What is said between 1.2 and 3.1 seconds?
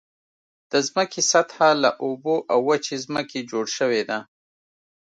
سطحه له اوبو او وچې